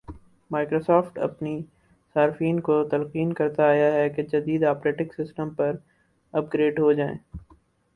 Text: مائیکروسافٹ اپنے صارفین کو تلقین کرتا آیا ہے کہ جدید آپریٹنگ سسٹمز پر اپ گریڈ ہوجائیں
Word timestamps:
مائیکروسافٹ 0.51 1.19
اپنے 1.19 1.51
صارفین 2.15 2.59
کو 2.59 2.83
تلقین 2.83 3.33
کرتا 3.33 3.67
آیا 3.67 3.93
ہے 3.93 4.09
کہ 4.09 4.23
جدید 4.23 4.63
آپریٹنگ 4.63 5.09
سسٹمز 5.17 5.55
پر 5.57 5.75
اپ 6.33 6.53
گریڈ 6.53 6.79
ہوجائیں 6.79 7.17